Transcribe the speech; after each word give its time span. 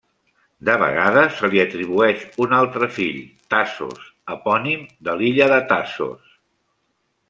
De 0.69 0.77
vegades 0.83 1.35
se 1.41 1.49
li 1.51 1.61
atribueix 1.65 2.25
un 2.47 2.57
altre 2.61 2.89
fill, 2.97 3.21
Tasos, 3.55 4.11
epònim 4.39 4.85
de 5.11 5.19
l'illa 5.21 5.53
de 5.57 5.65
Tassos. 5.75 6.39